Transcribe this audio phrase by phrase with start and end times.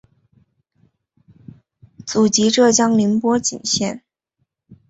[2.07, 4.01] 祖籍浙江宁波鄞县。